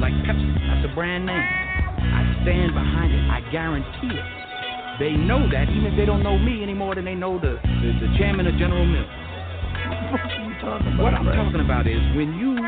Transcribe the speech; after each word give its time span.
Like 0.00 0.14
Pepsi. 0.26 0.50
That's 0.66 0.84
a 0.90 0.94
brand 0.94 1.26
name. 1.26 1.36
I 1.38 2.22
stand 2.42 2.74
behind 2.74 3.14
it. 3.14 3.22
I 3.30 3.40
guarantee 3.50 4.12
it. 4.12 4.26
They 4.98 5.12
know 5.16 5.48
that 5.50 5.70
even 5.70 5.92
if 5.92 5.96
they 5.96 6.04
don't 6.04 6.22
know 6.22 6.38
me 6.38 6.62
any 6.62 6.74
more 6.74 6.94
than 6.94 7.04
they 7.04 7.14
know 7.14 7.38
the, 7.38 7.56
the, 7.62 7.88
the 8.02 8.10
chairman 8.18 8.46
of 8.46 8.54
General 8.58 8.84
Mills. 8.84 9.08
What 10.12 10.20
you 10.36 10.52
talking 10.60 10.92
about? 10.92 11.02
What 11.02 11.14
I'm 11.14 11.24
talking 11.24 11.64
about 11.64 11.86
is 11.86 12.00
when 12.14 12.36
you 12.36 12.58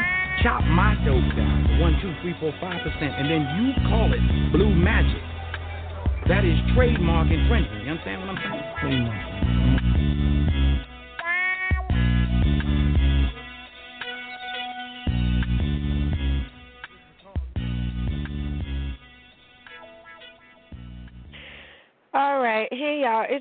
chop 0.42 0.64
my 0.64 0.96
dope 1.04 1.28
down 1.36 1.68
to 1.68 1.72
one, 1.80 1.94
two, 2.00 2.14
three, 2.22 2.34
four, 2.40 2.52
five 2.60 2.80
percent, 2.82 3.12
and 3.14 3.28
then 3.28 3.42
you 3.60 3.76
call 3.88 4.12
it 4.12 4.22
blue 4.50 4.74
magic. 4.74 5.20
That 6.26 6.44
is 6.44 6.56
trademark 6.74 7.30
infringement. 7.30 7.84
You 7.84 7.92
understand 7.92 8.24
what 8.24 8.30
I'm 8.32 8.40
saying? 8.80 9.04
All 9.04 9.73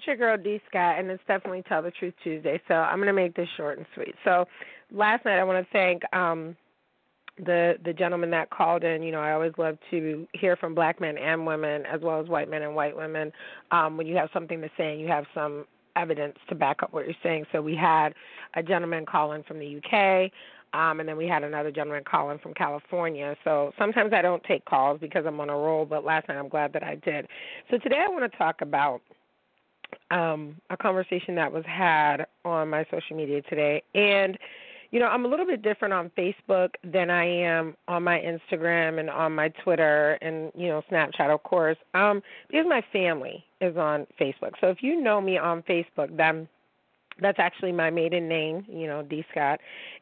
It's 0.03 0.07
your 0.07 0.17
girl, 0.17 0.37
D 0.37 0.59
Scott, 0.69 0.99
and 0.99 1.09
it's 1.09 1.23
definitely 1.29 1.63
Tell 1.63 1.81
the 1.81 1.91
Truth 1.91 2.15
Tuesday. 2.21 2.61
So 2.67 2.73
I'm 2.73 3.01
to 3.03 3.13
make 3.13 3.37
this 3.37 3.47
short 3.55 3.77
and 3.77 3.87
sweet. 3.95 4.13
So 4.25 4.45
last 4.91 5.23
night, 5.23 5.39
I 5.39 5.45
want 5.45 5.65
to 5.65 5.71
thank 5.71 6.01
um, 6.13 6.57
the 7.37 7.75
the 7.85 7.93
gentleman 7.93 8.29
that 8.31 8.49
called 8.49 8.83
in. 8.83 9.01
You 9.01 9.13
know, 9.13 9.21
I 9.21 9.31
always 9.31 9.53
love 9.57 9.77
to 9.91 10.27
hear 10.33 10.57
from 10.57 10.75
black 10.75 10.99
men 10.99 11.17
and 11.17 11.45
women, 11.45 11.85
as 11.85 12.01
well 12.01 12.19
as 12.19 12.27
white 12.27 12.49
men 12.49 12.63
and 12.63 12.75
white 12.75 12.97
women. 12.97 13.31
Um, 13.71 13.95
when 13.95 14.05
you 14.05 14.17
have 14.17 14.27
something 14.33 14.59
to 14.59 14.69
say 14.75 14.91
and 14.91 14.99
you 14.99 15.07
have 15.07 15.23
some 15.33 15.65
evidence 15.95 16.35
to 16.49 16.55
back 16.55 16.83
up 16.83 16.91
what 16.91 17.05
you're 17.05 17.15
saying. 17.23 17.45
So 17.53 17.61
we 17.61 17.73
had 17.73 18.09
a 18.55 18.63
gentleman 18.63 19.05
call 19.05 19.31
in 19.31 19.43
from 19.43 19.57
the 19.57 19.77
UK. 19.77 20.31
Um, 20.73 20.99
and 20.99 21.07
then 21.07 21.15
we 21.15 21.27
had 21.27 21.43
another 21.43 21.71
gentleman 21.71 22.03
calling 22.03 22.39
from 22.39 22.53
California. 22.55 23.37
So 23.45 23.71
sometimes 23.77 24.11
I 24.11 24.21
don't 24.23 24.43
take 24.43 24.65
calls 24.65 24.99
because 24.99 25.23
I'm 25.25 25.39
on 25.39 25.49
a 25.49 25.55
roll, 25.55 25.85
but 25.85 26.03
last 26.03 26.27
night 26.27 26.37
I'm 26.37 26.49
glad 26.49 26.73
that 26.73 26.83
I 26.83 26.95
did. 26.95 27.27
So 27.69 27.77
today 27.77 28.03
I 28.05 28.09
want 28.11 28.29
to 28.29 28.37
talk 28.37 28.61
about 28.61 29.01
um, 30.11 30.57
a 30.69 30.77
conversation 30.77 31.35
that 31.35 31.51
was 31.51 31.63
had 31.65 32.25
on 32.45 32.69
my 32.69 32.85
social 32.91 33.15
media 33.15 33.41
today. 33.43 33.83
And, 33.95 34.37
you 34.91 34.99
know, 34.99 35.07
I'm 35.07 35.25
a 35.25 35.27
little 35.27 35.45
bit 35.45 35.61
different 35.61 35.93
on 35.93 36.11
Facebook 36.17 36.69
than 36.83 37.09
I 37.09 37.25
am 37.25 37.75
on 37.87 38.03
my 38.03 38.19
Instagram 38.19 38.99
and 38.99 39.09
on 39.09 39.33
my 39.33 39.49
Twitter 39.63 40.19
and, 40.21 40.51
you 40.55 40.67
know, 40.67 40.83
Snapchat, 40.91 41.33
of 41.33 41.43
course, 41.43 41.77
um, 41.93 42.21
because 42.47 42.65
my 42.67 42.83
family 42.93 43.43
is 43.61 43.75
on 43.77 44.05
Facebook. 44.19 44.51
So 44.61 44.67
if 44.67 44.81
you 44.81 45.01
know 45.01 45.19
me 45.19 45.37
on 45.37 45.63
Facebook, 45.63 46.15
then 46.15 46.47
that's 47.21 47.39
actually 47.39 47.71
my 47.71 47.89
maiden 47.89 48.27
name, 48.27 48.65
you 48.67 48.87
know, 48.87 49.03
D 49.03 49.25
Scott. 49.31 49.59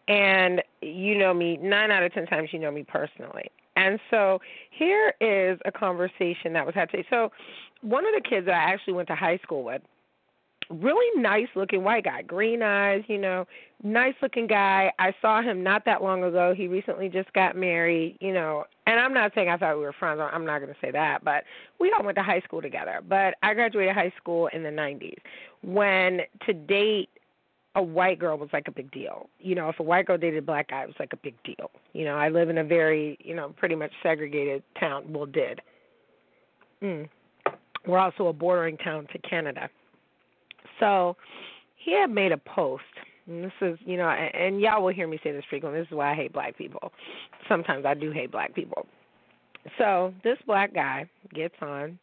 And 0.08 0.62
you 0.82 1.18
know 1.18 1.34
me 1.34 1.58
nine 1.58 1.92
out 1.92 2.04
of 2.04 2.14
ten 2.14 2.26
times 2.26 2.50
you 2.52 2.60
know 2.60 2.72
me 2.72 2.84
personally. 2.84 3.50
And 3.76 4.00
so 4.10 4.40
here 4.70 5.14
is 5.22 5.60
a 5.66 5.72
conversation 5.72 6.54
that 6.54 6.66
was 6.66 6.76
had 6.76 6.90
today. 6.90 7.06
So 7.10 7.32
one 7.82 8.06
of 8.06 8.14
the 8.14 8.28
kids 8.28 8.46
that 8.46 8.56
I 8.56 8.74
actually 8.74 8.94
went 8.94 9.08
to 9.10 9.16
high 9.16 9.40
school 9.44 9.64
with, 9.64 9.82
really 10.70 11.22
nice 11.22 11.48
looking 11.56 11.84
white 11.84 12.06
guy, 12.06 12.22
green 12.22 12.62
eyes, 12.62 13.04
you 13.08 13.18
know, 13.18 13.46
nice 13.84 14.14
looking 14.22 14.48
guy. 14.48 14.92
I 15.00 15.14
saw 15.22 15.42
him 15.42 15.64
not 15.64 15.86
that 15.86 16.02
long 16.02 16.24
ago. 16.24 16.54
He 16.56 16.68
recently 16.68 17.10
just 17.10 17.32
got 17.34 17.56
married, 17.56 18.18
you 18.22 18.34
know, 18.34 18.66
and 18.88 19.00
I'm 19.00 19.14
not 19.14 19.34
saying 19.36 19.50
I 19.50 19.58
thought 19.58 19.78
we 19.78 19.84
were 19.84 19.94
friends. 19.94 20.22
I'm 20.22 20.46
not 20.46 20.60
going 20.60 20.74
to 20.74 20.80
say 20.80 20.92
that, 20.92 21.24
but 21.24 21.44
we 21.80 21.92
all 21.92 22.04
went 22.04 22.18
to 22.18 22.24
high 22.24 22.42
school 22.42 22.62
together. 22.62 23.02
But 23.08 23.36
I 23.44 23.54
graduated 23.54 23.96
high 23.96 24.14
school 24.18 24.48
in 24.54 24.64
the 24.64 24.70
90s 24.70 25.18
when 25.62 26.22
to 26.46 26.54
date 26.54 27.10
a 27.76 27.82
white 27.82 28.20
girl 28.20 28.38
was 28.38 28.50
like 28.52 28.68
a 28.68 28.72
big 28.72 28.92
deal. 28.92 29.30
You 29.40 29.56
know, 29.56 29.70
if 29.70 29.80
a 29.80 29.84
white 29.84 30.06
girl 30.06 30.18
dated 30.18 30.40
a 30.40 30.46
black 30.46 30.70
guy, 30.70 30.84
it 30.84 30.88
was 30.88 30.96
like 31.00 31.14
a 31.14 31.18
big 31.18 31.36
deal. 31.44 31.72
You 31.94 32.06
know, 32.06 32.16
I 32.16 32.30
live 32.30 32.50
in 32.50 32.58
a 32.58 32.64
very, 32.64 33.18
you 33.24 33.34
know, 33.34 33.50
pretty 33.58 33.76
much 33.76 33.92
segregated 34.04 34.64
town. 34.80 35.12
Well, 35.12 35.26
did. 35.26 35.62
Mm. 36.84 37.08
We're 37.88 38.00
also 38.00 38.28
a 38.28 38.34
bordering 38.34 38.78
town 38.78 39.08
to 39.12 39.20
Canada. 39.20 39.70
So 40.80 41.16
he 41.76 41.94
had 41.94 42.10
made 42.10 42.32
a 42.32 42.38
post. 42.38 42.84
And 43.28 43.44
this 43.44 43.52
is, 43.62 43.78
you 43.86 43.98
know, 43.98 44.10
and, 44.10 44.34
and 44.36 44.62
y'all 44.62 44.84
will 44.84 44.94
hear 44.94 45.08
me 45.08 45.20
say 45.24 45.32
this 45.32 45.44
frequently. 45.50 45.80
This 45.80 45.88
is 45.88 45.96
why 45.96 46.12
I 46.12 46.16
hate 46.16 46.34
black 46.34 46.58
people. 46.58 46.92
Sometimes 47.48 47.86
I 47.86 47.94
do 47.94 48.12
hate 48.12 48.32
black 48.32 48.54
people. 48.54 48.86
So 49.78 50.14
this 50.24 50.38
black 50.46 50.74
guy 50.74 51.10
gets 51.34 51.56
on 51.62 52.00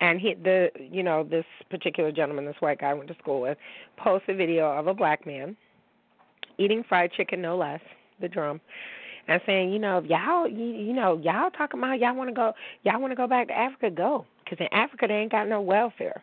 and 0.00 0.20
he 0.20 0.34
the 0.34 0.70
you 0.78 1.02
know 1.02 1.24
this 1.24 1.44
particular 1.70 2.10
gentleman 2.10 2.44
this 2.44 2.56
white 2.60 2.80
guy 2.80 2.90
I 2.90 2.94
went 2.94 3.08
to 3.08 3.16
school 3.22 3.40
with 3.40 3.56
posts 3.96 4.26
a 4.28 4.34
video 4.34 4.70
of 4.70 4.86
a 4.86 4.94
black 4.94 5.26
man 5.26 5.56
eating 6.58 6.84
fried 6.88 7.12
chicken 7.12 7.40
no 7.40 7.56
less 7.56 7.80
the 8.20 8.28
drum 8.28 8.60
and 9.28 9.40
saying 9.46 9.72
you 9.72 9.78
know 9.78 10.02
y'all 10.02 10.48
you, 10.48 10.64
you 10.64 10.92
know 10.92 11.18
y'all 11.22 11.50
talking 11.50 11.78
about 11.78 12.00
y'all 12.00 12.14
want 12.14 12.28
to 12.28 12.34
go 12.34 12.52
y'all 12.82 13.00
want 13.00 13.12
to 13.12 13.16
go 13.16 13.26
back 13.26 13.48
to 13.48 13.54
Africa 13.56 13.90
go 13.90 14.26
because 14.44 14.58
in 14.60 14.72
Africa 14.72 15.06
they 15.08 15.14
ain't 15.14 15.32
got 15.32 15.48
no 15.48 15.60
welfare. 15.60 16.22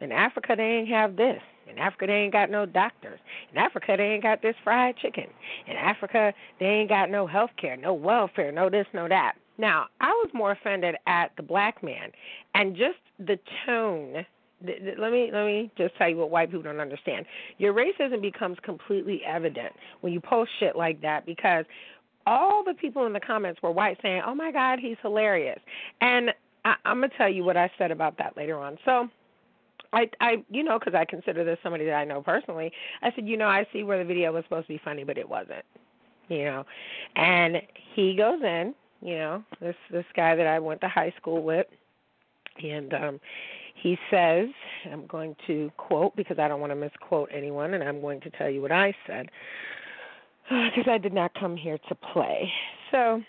In 0.00 0.12
Africa 0.12 0.54
they 0.56 0.62
ain't 0.62 0.88
have 0.88 1.16
this. 1.16 1.40
In 1.68 1.78
Africa 1.78 2.06
they 2.06 2.14
ain't 2.14 2.32
got 2.32 2.50
no 2.50 2.66
doctors. 2.66 3.18
In 3.52 3.58
Africa 3.58 3.94
they 3.96 4.04
ain't 4.04 4.22
got 4.22 4.42
this 4.42 4.54
fried 4.62 4.96
chicken. 4.96 5.26
In 5.66 5.76
Africa 5.76 6.32
they 6.60 6.66
ain't 6.66 6.88
got 6.88 7.10
no 7.10 7.26
health 7.26 7.50
care 7.60 7.76
no 7.76 7.94
welfare 7.94 8.52
no 8.52 8.70
this 8.70 8.86
no 8.92 9.08
that. 9.08 9.34
Now, 9.58 9.86
I 10.00 10.08
was 10.08 10.30
more 10.34 10.52
offended 10.52 10.96
at 11.06 11.32
the 11.36 11.42
black 11.42 11.82
man 11.82 12.10
and 12.54 12.76
just 12.76 12.98
the 13.18 13.38
tone. 13.64 14.26
Let 14.62 15.12
me 15.12 15.30
let 15.32 15.44
me 15.44 15.70
just 15.76 15.96
tell 15.96 16.08
you 16.08 16.16
what 16.16 16.30
white 16.30 16.50
people 16.50 16.62
don't 16.62 16.80
understand. 16.80 17.26
Your 17.58 17.74
racism 17.74 18.22
becomes 18.22 18.56
completely 18.62 19.22
evident 19.26 19.72
when 20.00 20.12
you 20.12 20.20
post 20.20 20.50
shit 20.58 20.76
like 20.76 21.00
that 21.02 21.26
because 21.26 21.66
all 22.26 22.64
the 22.64 22.74
people 22.74 23.06
in 23.06 23.12
the 23.12 23.20
comments 23.20 23.60
were 23.62 23.70
white 23.70 23.98
saying, 24.02 24.22
"Oh 24.26 24.34
my 24.34 24.50
God, 24.50 24.78
he's 24.78 24.96
hilarious," 25.02 25.60
and 26.00 26.32
I, 26.66 26.74
I'm 26.84 27.00
gonna 27.00 27.12
tell 27.16 27.28
you 27.28 27.44
what 27.44 27.56
I 27.56 27.70
said 27.78 27.90
about 27.90 28.18
that 28.18 28.36
later 28.36 28.58
on. 28.58 28.78
So. 28.84 29.08
I, 29.92 30.10
I, 30.20 30.44
you 30.50 30.64
know, 30.64 30.80
because 30.80 30.94
I 30.94 31.04
consider 31.04 31.44
this 31.44 31.58
somebody 31.62 31.84
that 31.86 31.94
I 31.94 32.04
know 32.04 32.20
personally. 32.20 32.72
I 33.02 33.12
said, 33.14 33.28
you 33.28 33.36
know, 33.36 33.46
I 33.46 33.64
see 33.72 33.84
where 33.84 33.98
the 33.98 34.04
video 34.04 34.32
was 34.32 34.42
supposed 34.44 34.66
to 34.66 34.72
be 34.72 34.80
funny, 34.84 35.04
but 35.04 35.16
it 35.16 35.26
wasn't, 35.26 35.64
you 36.28 36.44
know. 36.44 36.64
And 37.14 37.62
he 37.94 38.16
goes 38.16 38.42
in, 38.42 38.74
you 39.00 39.16
know 39.16 39.44
this 39.60 39.76
this 39.90 40.04
guy 40.14 40.34
that 40.34 40.46
I 40.46 40.58
went 40.58 40.80
to 40.80 40.88
high 40.88 41.14
school 41.16 41.42
with, 41.42 41.66
and 42.62 42.92
um, 42.94 43.20
he 43.80 43.96
says, 44.10 44.48
I'm 44.90 45.06
going 45.06 45.36
to 45.46 45.70
quote 45.76 46.16
because 46.16 46.38
I 46.38 46.48
don't 46.48 46.60
want 46.60 46.72
to 46.72 46.76
misquote 46.76 47.30
anyone, 47.32 47.74
and 47.74 47.84
I'm 47.84 48.00
going 48.00 48.20
to 48.22 48.30
tell 48.30 48.50
you 48.50 48.60
what 48.60 48.72
I 48.72 48.94
said 49.06 49.30
because 50.48 50.88
I 50.90 50.98
did 50.98 51.12
not 51.12 51.32
come 51.34 51.56
here 51.56 51.78
to 51.88 51.94
play. 51.94 52.50
So 52.90 53.22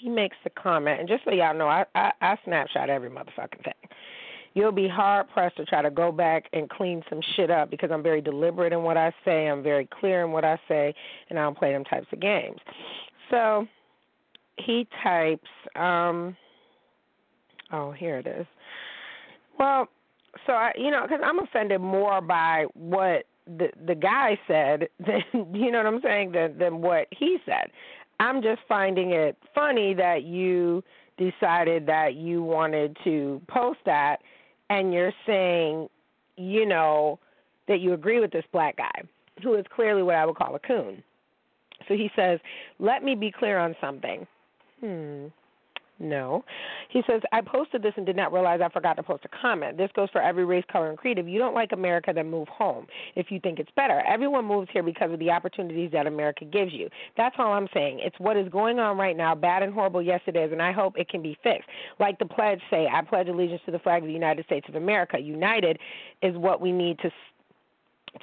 he 0.00 0.08
makes 0.08 0.36
the 0.44 0.50
comment, 0.50 1.00
and 1.00 1.08
just 1.08 1.24
so 1.24 1.32
y'all 1.32 1.56
know, 1.56 1.68
I, 1.68 1.84
I 1.94 2.12
I 2.20 2.36
snapshot 2.44 2.90
every 2.90 3.10
motherfucking 3.10 3.64
thing. 3.64 3.74
You'll 4.54 4.72
be 4.72 4.86
hard 4.86 5.30
pressed 5.30 5.56
to 5.56 5.64
try 5.64 5.80
to 5.80 5.90
go 5.90 6.12
back 6.12 6.48
and 6.52 6.68
clean 6.68 7.02
some 7.08 7.20
shit 7.36 7.50
up 7.50 7.70
because 7.70 7.90
I'm 7.90 8.02
very 8.02 8.20
deliberate 8.20 8.72
in 8.72 8.82
what 8.82 8.98
I 8.98 9.12
say. 9.24 9.46
I'm 9.46 9.62
very 9.62 9.88
clear 10.00 10.24
in 10.24 10.32
what 10.32 10.44
I 10.44 10.58
say, 10.68 10.94
and 11.30 11.38
I 11.38 11.42
don't 11.42 11.56
play 11.56 11.72
them 11.72 11.84
types 11.84 12.06
of 12.12 12.20
games. 12.20 12.58
So 13.30 13.66
he 14.58 14.86
types, 15.02 15.48
um, 15.74 16.36
Oh, 17.72 17.90
here 17.90 18.18
it 18.18 18.26
is. 18.26 18.46
Well, 19.58 19.88
so 20.46 20.52
I, 20.52 20.72
you 20.76 20.90
know, 20.90 21.02
because 21.02 21.20
I'm 21.24 21.38
offended 21.38 21.80
more 21.80 22.20
by 22.20 22.66
what 22.74 23.24
the 23.46 23.70
the 23.86 23.94
guy 23.94 24.38
said 24.46 24.88
than 25.06 25.54
you 25.54 25.70
know 25.72 25.78
what 25.78 25.86
I'm 25.86 26.02
saying 26.02 26.32
than 26.32 26.58
than 26.58 26.82
what 26.82 27.08
he 27.10 27.38
said. 27.46 27.70
I'm 28.22 28.40
just 28.40 28.60
finding 28.68 29.10
it 29.10 29.36
funny 29.52 29.94
that 29.94 30.22
you 30.22 30.84
decided 31.18 31.86
that 31.86 32.14
you 32.14 32.40
wanted 32.40 32.96
to 33.02 33.42
post 33.48 33.80
that, 33.84 34.18
and 34.70 34.94
you're 34.94 35.12
saying, 35.26 35.88
you 36.36 36.64
know, 36.64 37.18
that 37.66 37.80
you 37.80 37.94
agree 37.94 38.20
with 38.20 38.30
this 38.30 38.44
black 38.52 38.76
guy 38.76 39.02
who 39.42 39.54
is 39.54 39.64
clearly 39.74 40.04
what 40.04 40.14
I 40.14 40.24
would 40.24 40.36
call 40.36 40.54
a 40.54 40.60
coon. 40.60 41.02
So 41.88 41.94
he 41.94 42.12
says, 42.14 42.38
"Let 42.78 43.02
me 43.02 43.16
be 43.16 43.32
clear 43.32 43.58
on 43.58 43.74
something." 43.80 44.24
Hmm. 44.78 45.26
No. 45.98 46.44
He 46.88 47.02
says, 47.08 47.22
I 47.32 47.40
posted 47.40 47.82
this 47.82 47.92
and 47.96 48.04
did 48.04 48.16
not 48.16 48.32
realize 48.32 48.60
I 48.60 48.68
forgot 48.68 48.94
to 48.94 49.02
post 49.02 49.24
a 49.24 49.28
comment. 49.28 49.76
This 49.76 49.90
goes 49.94 50.08
for 50.10 50.20
every 50.20 50.44
race, 50.44 50.64
color, 50.70 50.88
and 50.88 50.98
creed. 50.98 51.18
If 51.18 51.28
you 51.28 51.38
don't 51.38 51.54
like 51.54 51.72
America, 51.72 52.12
then 52.14 52.28
move 52.30 52.48
home. 52.48 52.86
If 53.14 53.30
you 53.30 53.38
think 53.40 53.58
it's 53.58 53.70
better, 53.76 54.02
everyone 54.06 54.44
moves 54.44 54.68
here 54.72 54.82
because 54.82 55.12
of 55.12 55.18
the 55.18 55.30
opportunities 55.30 55.90
that 55.92 56.06
America 56.06 56.44
gives 56.44 56.72
you. 56.72 56.88
That's 57.16 57.36
all 57.38 57.52
I'm 57.52 57.68
saying. 57.72 58.00
It's 58.02 58.18
what 58.18 58.36
is 58.36 58.48
going 58.48 58.78
on 58.78 58.98
right 58.98 59.16
now, 59.16 59.34
bad 59.34 59.62
and 59.62 59.72
horrible, 59.72 60.02
yes, 60.02 60.20
it 60.26 60.36
is, 60.36 60.50
and 60.50 60.60
I 60.60 60.72
hope 60.72 60.98
it 60.98 61.08
can 61.08 61.22
be 61.22 61.36
fixed. 61.42 61.68
Like 62.00 62.18
the 62.18 62.26
pledge 62.26 62.60
say, 62.70 62.88
I 62.92 63.02
pledge 63.02 63.28
allegiance 63.28 63.62
to 63.66 63.70
the 63.70 63.78
flag 63.78 64.02
of 64.02 64.08
the 64.08 64.14
United 64.14 64.44
States 64.46 64.66
of 64.68 64.74
America. 64.74 65.18
United 65.18 65.78
is 66.22 66.36
what 66.36 66.60
we 66.60 66.72
need 66.72 66.98
to 67.00 67.10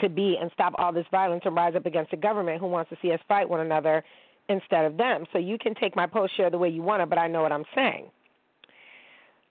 to 0.02 0.08
be 0.08 0.38
and 0.40 0.52
stop 0.54 0.74
all 0.78 0.94
this 0.94 1.08
violence 1.10 1.42
and 1.46 1.56
rise 1.56 1.76
up 1.76 1.88
against 1.88 2.12
the 2.12 2.18
government 2.18 2.60
who 2.60 2.68
wants 2.68 2.90
to 2.92 2.98
see 3.02 3.12
us 3.12 3.20
fight 3.28 3.50
one 3.50 3.60
another 3.60 4.04
instead 4.50 4.86
of 4.86 4.98
them. 4.98 5.26
So 5.32 5.40
you 5.40 5.58
can 5.58 5.76
take 5.76 5.96
my 5.96 6.08
post 6.08 6.36
share 6.36 6.50
the 6.50 6.58
way 6.58 6.70
you 6.70 6.82
want 6.82 7.02
it, 7.02 7.10
but 7.10 7.18
I 7.18 7.28
know 7.28 7.42
what 7.42 7.52
I'm 7.52 7.66
saying. 7.76 8.08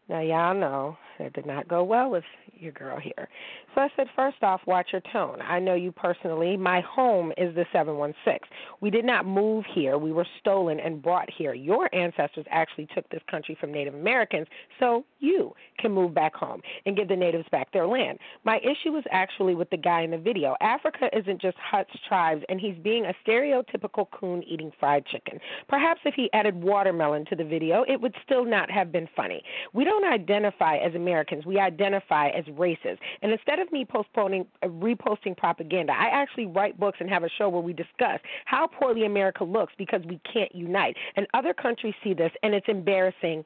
Now, 0.09 0.21
y'all 0.21 0.55
know 0.55 0.97
it 1.27 1.33
did 1.33 1.47
not 1.47 1.69
go 1.69 1.83
well 1.85 2.11
with 2.11 2.25
your 2.53 2.73
girl 2.73 2.99
here. 2.99 3.29
So 3.75 3.81
I 3.83 3.89
said, 3.97 4.07
first 4.17 4.43
off, 4.43 4.61
watch 4.67 4.89
your 4.93 5.03
tone. 5.13 5.41
I 5.41 5.59
know 5.59 5.75
you 5.75 5.93
personally. 5.93 6.57
My 6.57 6.81
home 6.81 7.33
is 7.37 7.55
the 7.55 7.65
716. 7.73 8.39
We 8.81 8.91
did 8.91 9.05
not 9.05 9.27
move 9.27 9.65
here. 9.73 9.99
We 9.99 10.13
were 10.13 10.27
stolen 10.41 10.81
and 10.81 11.03
brought 11.03 11.29
here. 11.31 11.55
Your 11.55 11.93
ancestors 11.95 12.47
actually 12.51 12.89
took 12.95 13.09
this 13.11 13.23
country 13.31 13.57
from 13.61 13.73
Native 13.73 13.95
Americans, 13.95 14.47
so 14.81 15.05
you 15.21 15.55
can 15.79 15.93
move 15.93 16.15
back 16.15 16.35
home 16.35 16.61
and 16.87 16.97
give 16.97 17.09
the 17.09 17.17
natives 17.17 17.47
back 17.51 17.73
their 17.73 17.87
land. 17.87 18.19
My 18.45 18.59
issue 18.59 18.93
was 18.93 19.05
actually 19.11 19.55
with 19.55 19.71
the 19.71 19.77
guy 19.77 20.03
in 20.03 20.11
the 20.11 20.19
video. 20.19 20.57
Africa 20.61 21.09
isn't 21.17 21.41
just 21.41 21.57
huts, 21.59 21.91
tribes, 22.09 22.43
and 22.49 22.61
he's 22.61 22.77
being 22.83 23.05
a 23.05 23.15
stereotypical 23.27 24.07
coon 24.11 24.43
eating 24.45 24.73
fried 24.79 25.07
chicken. 25.07 25.39
Perhaps 25.69 26.01
if 26.05 26.15
he 26.15 26.31
added 26.33 26.63
watermelon 26.63 27.25
to 27.27 27.37
the 27.37 27.45
video, 27.45 27.85
it 27.89 28.01
would 28.01 28.15
still 28.25 28.45
not 28.45 28.71
have 28.71 28.91
been 28.91 29.09
funny. 29.15 29.43
We 29.73 29.85
don't 29.85 30.05
identify 30.05 30.77
as 30.77 30.95
Americans, 31.09 31.47
we 31.47 31.59
identify 31.59 32.29
as 32.29 32.45
races. 32.57 32.99
And 33.23 33.33
instead 33.33 33.59
of 33.59 33.71
me 33.73 33.85
postponing, 33.85 34.47
uh, 34.63 34.67
reposting 34.67 35.37
propaganda, 35.37 35.93
I 35.93 36.09
actually 36.13 36.47
write 36.47 36.79
books 36.79 36.99
and 37.01 37.09
have 37.09 37.25
a 37.25 37.29
show 37.39 37.49
where 37.49 37.63
we 37.63 37.73
discuss 37.73 38.21
how 38.45 38.67
poorly 38.67 39.05
America 39.07 39.45
looks 39.45 39.73
because 39.79 40.03
we 40.07 40.21
can't 40.31 40.55
unite. 40.55 40.97
And 41.17 41.27
other 41.33 41.55
countries 41.55 41.95
see 42.05 42.15
this, 42.15 42.33
and 42.43 42.55
it's 42.55 42.67
embarrassing, 42.69 43.45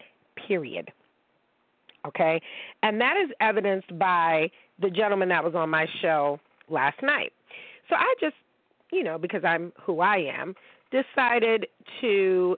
period. 0.49 0.91
Okay? 2.07 2.41
And 2.83 3.01
that 3.01 3.17
is 3.17 3.31
evidenced 3.41 3.97
by 3.99 4.51
the 4.81 4.91
gentleman 4.91 5.29
that 5.29 5.45
was 5.45 5.55
on 5.55 5.71
my 5.71 5.87
show 6.01 6.41
last 6.69 7.01
night. 7.03 7.33
So 7.89 7.95
I 7.95 8.15
just, 8.21 8.35
you 8.91 9.05
know, 9.05 9.19
because 9.19 9.45
I'm 9.45 9.73
who 9.81 10.01
I 10.01 10.17
am, 10.17 10.55
decided 10.91 11.67
to 12.01 12.57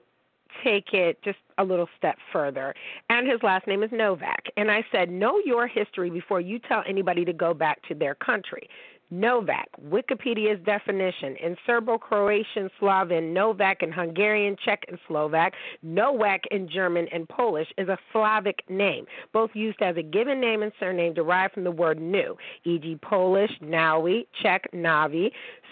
take 0.63 0.93
it 0.93 1.21
just 1.23 1.37
a 1.57 1.63
little 1.63 1.87
step 1.97 2.17
further. 2.31 2.73
And 3.09 3.27
his 3.27 3.41
last 3.43 3.67
name 3.67 3.83
is 3.83 3.89
Novak. 3.91 4.45
And 4.57 4.69
I 4.69 4.85
said, 4.91 5.09
Know 5.09 5.39
your 5.45 5.67
history 5.67 6.09
before 6.09 6.41
you 6.41 6.59
tell 6.59 6.83
anybody 6.87 7.25
to 7.25 7.33
go 7.33 7.53
back 7.53 7.81
to 7.87 7.95
their 7.95 8.15
country. 8.15 8.69
Novak, 9.11 9.67
Wikipedia's 9.89 10.59
definition 10.65 11.35
in 11.37 11.55
Serbo 11.65 11.97
Croatian, 11.97 12.69
Slavic, 12.79 13.23
Novak 13.23 13.83
in 13.83 13.91
Hungarian, 13.91 14.55
Czech, 14.63 14.83
and 14.87 14.97
Slovak, 15.07 15.53
Nowak 15.83 16.41
in 16.51 16.67
German 16.67 17.07
and 17.11 17.27
Polish 17.29 17.67
is 17.77 17.87
a 17.87 17.97
Slavic 18.11 18.63
name, 18.67 19.05
both 19.31 19.51
used 19.53 19.81
as 19.81 19.95
a 19.97 20.01
given 20.01 20.41
name 20.41 20.63
and 20.63 20.71
surname 20.79 21.13
derived 21.13 21.53
from 21.53 21.63
the 21.63 21.71
word 21.71 21.99
new, 21.99 22.35
e.g., 22.63 22.97
Polish, 23.01 23.51
Nawi, 23.61 24.25
Czech, 24.41 24.67
Navi, 24.73 25.31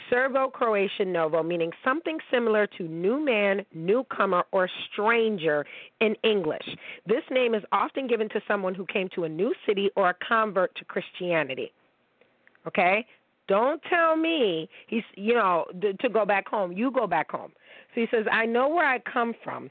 Serbo 0.10 0.50
Croatian 0.50 1.12
Novo, 1.12 1.42
meaning 1.42 1.72
something 1.84 2.20
similar 2.32 2.68
to 2.78 2.84
new 2.84 3.24
man, 3.24 3.66
newcomer, 3.74 4.44
or 4.52 4.70
stranger 4.92 5.66
in 6.02 6.16
English. 6.24 6.68
This 7.08 7.24
name 7.32 7.56
is 7.56 7.64
often 7.72 8.08
given 8.08 8.30
to 8.30 8.42
someone 8.48 8.76
who 8.76 8.86
came 8.86 9.10
to 9.16 9.24
a 9.24 9.30
new 9.30 9.54
city 9.66 9.90
or 9.96 10.10
a 10.10 10.16
convert 10.28 10.76
to 10.76 10.86
Christianity. 10.86 11.74
Okay? 12.68 13.06
Don't 13.48 13.82
tell 13.90 14.16
me 14.16 14.70
he's 14.88 15.04
you 15.16 15.34
know 15.34 15.66
to 15.82 16.10
go 16.10 16.26
back 16.26 16.48
home. 16.48 16.72
You 16.72 16.92
go 16.92 17.08
back 17.08 17.32
home. 17.32 17.52
So 17.94 18.02
he 18.02 18.08
says, 18.10 18.26
I 18.32 18.46
know 18.46 18.70
where 18.70 18.88
I 18.88 19.00
come 19.00 19.34
from. 19.44 19.70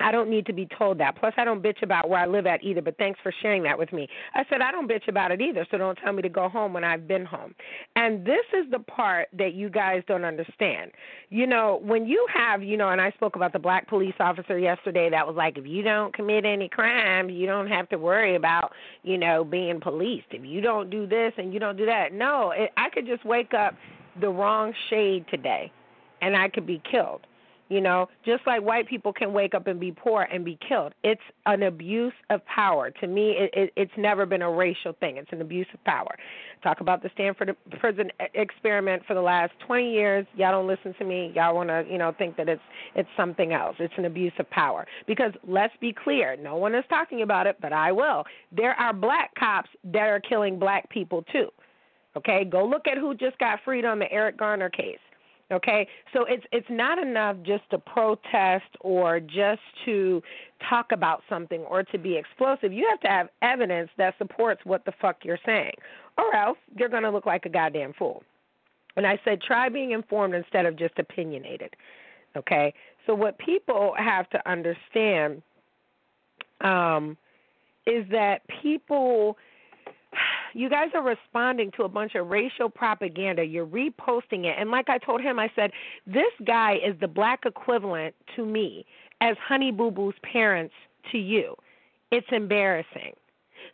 I 0.00 0.10
don't 0.10 0.30
need 0.30 0.46
to 0.46 0.52
be 0.52 0.66
told 0.78 0.98
that. 0.98 1.16
Plus, 1.16 1.34
I 1.36 1.44
don't 1.44 1.62
bitch 1.62 1.82
about 1.82 2.08
where 2.08 2.20
I 2.20 2.26
live 2.26 2.46
at 2.46 2.62
either, 2.64 2.80
but 2.80 2.96
thanks 2.96 3.20
for 3.22 3.32
sharing 3.42 3.62
that 3.64 3.78
with 3.78 3.92
me. 3.92 4.08
I 4.34 4.44
said, 4.48 4.60
I 4.60 4.72
don't 4.72 4.88
bitch 4.88 5.06
about 5.08 5.30
it 5.30 5.40
either, 5.40 5.66
so 5.70 5.78
don't 5.78 5.96
tell 5.96 6.12
me 6.12 6.22
to 6.22 6.28
go 6.28 6.48
home 6.48 6.72
when 6.72 6.82
I've 6.82 7.06
been 7.06 7.24
home. 7.24 7.54
And 7.94 8.24
this 8.24 8.44
is 8.52 8.70
the 8.70 8.78
part 8.78 9.28
that 9.36 9.54
you 9.54 9.68
guys 9.68 10.02
don't 10.08 10.24
understand. 10.24 10.92
You 11.28 11.46
know, 11.46 11.80
when 11.84 12.06
you 12.06 12.26
have, 12.34 12.62
you 12.62 12.76
know, 12.76 12.88
and 12.88 13.00
I 13.00 13.10
spoke 13.12 13.36
about 13.36 13.52
the 13.52 13.58
black 13.58 13.88
police 13.88 14.14
officer 14.18 14.58
yesterday 14.58 15.10
that 15.10 15.26
was 15.26 15.36
like, 15.36 15.58
if 15.58 15.66
you 15.66 15.82
don't 15.82 16.14
commit 16.14 16.44
any 16.44 16.68
crimes, 16.68 17.32
you 17.32 17.46
don't 17.46 17.68
have 17.68 17.88
to 17.90 17.96
worry 17.96 18.34
about, 18.34 18.72
you 19.02 19.18
know, 19.18 19.44
being 19.44 19.80
policed. 19.80 20.28
If 20.30 20.44
you 20.44 20.60
don't 20.60 20.90
do 20.90 21.06
this 21.06 21.32
and 21.36 21.52
you 21.52 21.60
don't 21.60 21.76
do 21.76 21.86
that. 21.86 22.12
No, 22.12 22.52
it, 22.56 22.70
I 22.76 22.88
could 22.88 23.06
just 23.06 23.24
wake 23.24 23.52
up 23.54 23.74
the 24.20 24.28
wrong 24.28 24.72
shade 24.90 25.26
today 25.30 25.70
and 26.22 26.36
I 26.36 26.48
could 26.48 26.66
be 26.66 26.80
killed 26.90 27.26
you 27.72 27.80
know, 27.80 28.06
just 28.22 28.46
like 28.46 28.62
white 28.62 28.86
people 28.86 29.14
can 29.14 29.32
wake 29.32 29.54
up 29.54 29.66
and 29.66 29.80
be 29.80 29.92
poor 29.92 30.28
and 30.30 30.44
be 30.44 30.58
killed. 30.68 30.92
It's 31.02 31.22
an 31.46 31.62
abuse 31.62 32.12
of 32.28 32.44
power. 32.44 32.90
To 32.90 33.06
me, 33.06 33.30
it, 33.30 33.50
it, 33.54 33.72
it's 33.76 33.92
never 33.96 34.26
been 34.26 34.42
a 34.42 34.50
racial 34.50 34.92
thing. 35.00 35.16
It's 35.16 35.32
an 35.32 35.40
abuse 35.40 35.66
of 35.72 35.82
power. 35.84 36.14
Talk 36.62 36.80
about 36.80 37.02
the 37.02 37.08
Stanford 37.14 37.56
prison 37.80 38.10
experiment 38.34 39.04
for 39.06 39.14
the 39.14 39.22
last 39.22 39.52
20 39.66 39.90
years. 39.90 40.26
Y'all 40.36 40.52
don't 40.52 40.66
listen 40.66 40.94
to 40.98 41.04
me. 41.06 41.32
Y'all 41.34 41.54
want 41.54 41.70
to, 41.70 41.82
you 41.90 41.96
know, 41.96 42.12
think 42.18 42.36
that 42.36 42.46
it's 42.46 42.60
it's 42.94 43.08
something 43.16 43.54
else. 43.54 43.76
It's 43.78 43.94
an 43.96 44.04
abuse 44.04 44.34
of 44.38 44.50
power. 44.50 44.86
Because 45.06 45.32
let's 45.48 45.74
be 45.80 45.94
clear, 45.94 46.36
no 46.36 46.56
one 46.56 46.74
is 46.74 46.84
talking 46.90 47.22
about 47.22 47.46
it, 47.46 47.56
but 47.62 47.72
I 47.72 47.90
will. 47.90 48.24
There 48.54 48.74
are 48.74 48.92
black 48.92 49.34
cops 49.34 49.70
that 49.84 50.08
are 50.08 50.20
killing 50.20 50.58
black 50.58 50.90
people 50.90 51.24
too. 51.32 51.48
Okay, 52.18 52.44
go 52.44 52.66
look 52.66 52.86
at 52.86 52.98
who 52.98 53.14
just 53.14 53.38
got 53.38 53.60
freed 53.64 53.86
on 53.86 53.98
the 53.98 54.12
Eric 54.12 54.36
Garner 54.36 54.68
case. 54.68 54.98
Okay, 55.52 55.86
so 56.14 56.24
it's 56.24 56.44
it's 56.50 56.66
not 56.70 56.98
enough 56.98 57.36
just 57.42 57.68
to 57.70 57.78
protest 57.78 58.64
or 58.80 59.20
just 59.20 59.60
to 59.84 60.22
talk 60.70 60.92
about 60.92 61.22
something 61.28 61.60
or 61.62 61.82
to 61.82 61.98
be 61.98 62.16
explosive. 62.16 62.72
You 62.72 62.88
have 62.88 63.00
to 63.00 63.08
have 63.08 63.28
evidence 63.42 63.90
that 63.98 64.14
supports 64.16 64.62
what 64.64 64.84
the 64.86 64.92
fuck 65.00 65.18
you're 65.24 65.38
saying, 65.44 65.74
or 66.16 66.34
else 66.34 66.56
you're 66.76 66.88
going 66.88 67.02
to 67.02 67.10
look 67.10 67.26
like 67.26 67.44
a 67.44 67.50
goddamn 67.50 67.92
fool. 67.98 68.22
And 68.96 69.06
I 69.06 69.18
said, 69.24 69.42
try 69.42 69.68
being 69.68 69.90
informed 69.90 70.34
instead 70.34 70.64
of 70.64 70.76
just 70.76 70.98
opinionated. 70.98 71.74
Okay, 72.34 72.72
so 73.06 73.14
what 73.14 73.36
people 73.38 73.94
have 73.98 74.30
to 74.30 74.50
understand 74.50 75.42
um, 76.62 77.16
is 77.86 78.06
that 78.10 78.40
people 78.62 79.36
you 80.54 80.68
guys 80.68 80.88
are 80.94 81.02
responding 81.02 81.70
to 81.76 81.84
a 81.84 81.88
bunch 81.88 82.14
of 82.14 82.28
racial 82.28 82.68
propaganda. 82.68 83.44
You're 83.44 83.66
reposting 83.66 84.44
it. 84.44 84.56
And 84.58 84.70
like 84.70 84.88
I 84.88 84.98
told 84.98 85.20
him, 85.20 85.38
I 85.38 85.50
said, 85.54 85.72
this 86.06 86.32
guy 86.44 86.74
is 86.84 86.94
the 87.00 87.08
black 87.08 87.40
equivalent 87.46 88.14
to 88.36 88.44
me 88.44 88.84
as 89.20 89.36
Honey 89.38 89.70
Boo 89.70 89.90
Boo's 89.90 90.14
parents 90.22 90.74
to 91.12 91.18
you. 91.18 91.54
It's 92.10 92.26
embarrassing. 92.30 93.14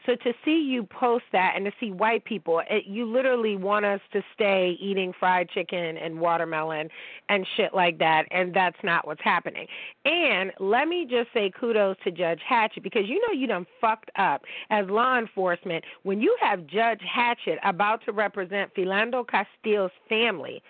So 0.08 0.14
to 0.14 0.32
see 0.42 0.58
you 0.58 0.84
post 0.84 1.24
that 1.32 1.52
and 1.54 1.66
to 1.66 1.72
see 1.78 1.90
white 1.90 2.24
people, 2.24 2.62
it, 2.70 2.86
you 2.86 3.04
literally 3.04 3.56
want 3.56 3.84
us 3.84 4.00
to 4.14 4.22
stay 4.32 4.74
eating 4.80 5.12
fried 5.12 5.50
chicken 5.50 5.98
and 5.98 6.18
watermelon 6.18 6.88
and 7.28 7.46
shit 7.58 7.74
like 7.74 7.98
that, 7.98 8.24
and 8.30 8.54
that's 8.54 8.78
not 8.82 9.06
what's 9.06 9.20
happening. 9.22 9.66
And 10.06 10.50
let 10.60 10.88
me 10.88 11.06
just 11.08 11.28
say 11.34 11.50
kudos 11.50 11.96
to 12.04 12.10
Judge 12.10 12.40
Hatchett 12.48 12.82
because 12.82 13.02
you 13.06 13.20
know 13.20 13.38
you 13.38 13.46
done 13.46 13.66
fucked 13.82 14.10
up 14.16 14.44
as 14.70 14.86
law 14.88 15.18
enforcement 15.18 15.84
when 16.04 16.22
you 16.22 16.34
have 16.40 16.66
Judge 16.66 17.02
Hatchett 17.02 17.58
about 17.62 18.02
to 18.06 18.12
represent 18.12 18.74
Philando 18.74 19.26
Castile's 19.28 19.92
family 20.08 20.62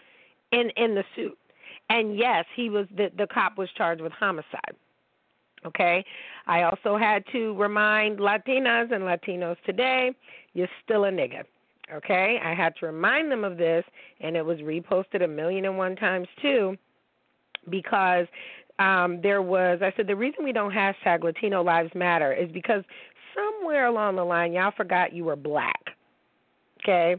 in 0.51 0.71
in 0.77 0.97
the 0.97 1.05
suit. 1.15 1.39
And 1.91 2.19
yes, 2.19 2.45
he 2.57 2.71
was 2.71 2.89
the 2.97 3.13
the 3.17 3.29
cop 3.29 3.57
was 3.57 3.69
charged 3.77 4.03
with 4.03 4.13
homicide. 4.13 4.75
Okay. 5.67 6.05
I 6.47 6.63
also 6.63 6.97
had 6.97 7.25
to 7.33 7.55
remind 7.55 8.19
Latinas 8.19 8.93
and 8.93 9.05
Latinos 9.05 9.57
today, 9.67 10.13
you're 10.55 10.69
still 10.85 11.05
a 11.05 11.11
nigga. 11.11 11.43
Okay. 11.93 12.39
I 12.43 12.55
had 12.55 12.75
to 12.77 12.87
remind 12.87 13.31
them 13.31 13.45
of 13.45 13.57
this, 13.57 13.85
and 14.21 14.37
it 14.37 14.45
was 14.45 14.59
reposted 14.59 15.25
a 15.25 15.29
million 15.29 15.65
and 15.65 15.79
one 15.79 15.97
times 15.97 16.29
too, 16.41 16.77
because 17.71 18.27
um, 18.79 19.21
there 19.23 19.43
was, 19.43 19.81
I 19.83 19.93
said, 19.97 20.07
the 20.07 20.17
reason 20.17 20.45
we 20.45 20.53
don't 20.53 20.73
hashtag 20.73 21.25
Latino 21.25 21.63
Lives 21.63 21.91
Matter 21.95 22.33
is 22.33 22.51
because 22.53 22.85
somewhere 23.35 23.87
along 23.87 24.17
the 24.17 24.25
line, 24.25 24.53
y'all 24.53 24.73
forgot 24.77 25.13
you 25.13 25.25
were 25.25 25.37
black. 25.37 25.81
Okay? 26.83 27.17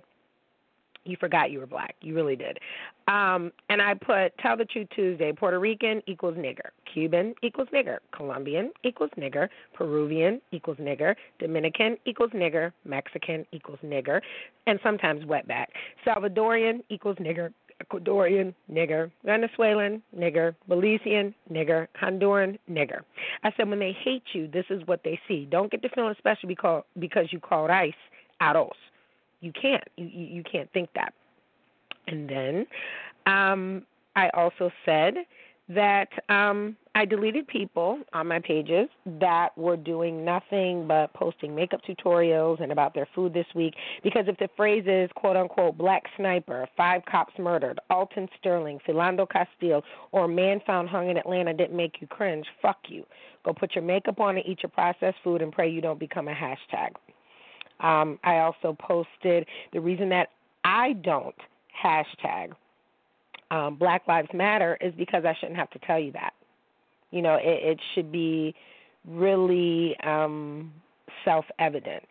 You 1.10 1.18
forgot 1.20 1.50
you 1.50 1.60
were 1.60 1.66
black. 1.66 1.96
You 2.02 2.14
really 2.14 2.36
did. 2.36 2.60
Um, 3.08 3.52
and 3.70 3.82
I 3.82 3.96
put 3.96 4.38
Tell 4.38 4.56
the 4.56 4.66
Truth 4.66 4.90
Tuesday. 4.96 5.34
Puerto 5.34 5.60
Rican 5.60 6.04
equals 6.06 6.36
nigger. 6.38 6.70
Cuban 6.94 7.34
equals 7.42 7.68
nigger. 7.74 7.98
Colombian 8.16 8.72
equals 8.84 9.10
nigger. 9.18 9.50
Peruvian 9.74 10.40
equals 10.52 10.78
nigger. 10.78 11.16
Dominican 11.40 11.98
equals 12.06 12.30
nigger. 12.32 12.72
Mexican 12.86 13.46
equals 13.52 13.80
nigger. 13.84 14.22
And 14.68 14.80
sometimes 14.84 15.26
wetback. 15.26 15.66
Salvadorian 16.06 16.82
equals 16.90 17.18
nigger. 17.18 17.52
Ecuadorian, 17.84 18.54
nigger, 18.70 19.10
Venezuelan, 19.24 20.04
nigger, 20.14 20.54
Belizean, 20.70 21.34
nigger, 21.50 21.88
Honduran, 22.02 22.60
nigger. 22.70 23.00
I 23.44 23.54
said 23.56 23.70
when 23.70 23.80
they 23.80 23.96
hate 24.04 24.24
you, 24.34 24.50
this 24.50 24.66
is 24.70 24.86
what 24.86 25.02
they 25.06 25.18
see. 25.30 25.48
Don't 25.50 25.72
get 25.72 25.82
to 25.84 25.90
feeling 25.96 26.14
special 26.18 26.50
because 26.50 26.84
because 27.00 27.28
you 27.32 27.40
called 27.40 27.70
ICE 27.70 27.94
arroz. 28.42 28.72
You 29.42 29.52
can't. 29.54 29.84
You 29.98 30.06
you, 30.08 30.44
can't 30.44 30.72
think 30.74 30.90
that. 30.96 31.14
And 32.08 32.30
then 32.30 32.68
um, 33.26 33.86
I 34.16 34.30
also 34.30 34.72
said 34.86 35.16
that 35.70 36.10
um, 36.30 36.76
I 36.96 37.06
deleted 37.06 37.48
people 37.48 38.00
on 38.14 38.28
my 38.28 38.40
pages 38.40 38.90
that 39.20 39.56
were 39.56 39.78
doing 39.78 40.26
nothing 40.26 40.88
but 40.88 41.14
posting 41.14 41.56
makeup 41.56 41.82
tutorials 41.88 42.60
and 42.60 42.72
about 42.72 42.96
their 42.96 43.08
food 43.14 43.34
this 43.36 43.46
week 43.54 43.76
because 44.04 44.26
if 44.28 44.36
the 44.38 44.50
phrase 44.58 44.84
is 44.88 45.12
quote 45.16 45.38
unquote 45.38 45.78
black 45.78 46.04
sniper, 46.18 46.68
five 46.76 47.04
cops 47.06 47.34
murdered, 47.38 47.80
Alton 47.92 48.28
Sterling, 48.40 48.80
Philando 48.88 49.30
Castile, 49.30 49.84
or 50.12 50.28
man 50.28 50.60
found 50.66 50.90
hung 50.90 51.10
in 51.10 51.18
Atlanta 51.18 51.54
didn't 51.54 51.78
make 51.78 52.02
you 52.02 52.08
cringe, 52.08 52.48
fuck 52.62 52.80
you. 52.88 53.06
Go 53.46 53.54
put 53.54 53.76
your 53.76 53.84
makeup 53.84 54.20
on 54.20 54.38
and 54.38 54.46
eat 54.48 54.64
your 54.64 54.72
processed 54.72 55.18
food 55.24 55.44
and 55.44 55.52
pray 55.52 55.70
you 55.70 55.82
don't 55.82 56.00
become 56.00 56.28
a 56.28 56.34
hashtag. 56.34 56.96
Um, 57.80 58.20
I 58.24 58.40
also 58.40 58.76
posted 58.80 59.46
the 59.74 59.80
reason 59.80 60.10
that 60.10 60.30
I 60.64 60.94
don't 60.94 61.36
hashtag 61.84 62.52
um, 63.52 63.76
Black 63.76 64.08
Lives 64.08 64.30
Matter 64.34 64.78
is 64.82 64.94
because 64.98 65.26
I 65.26 65.36
shouldn't 65.40 65.58
have 65.58 65.70
to 65.72 65.80
tell 65.80 66.00
you 66.00 66.12
that. 66.14 66.34
You 67.12 67.22
know, 67.22 67.36
it, 67.36 67.64
it 67.64 67.80
should 67.96 68.12
be 68.12 68.54
really 69.08 69.96
um, 70.04 70.72
self 71.26 71.46
evident. 71.58 72.04